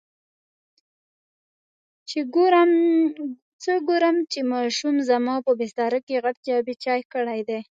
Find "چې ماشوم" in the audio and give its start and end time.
4.31-4.95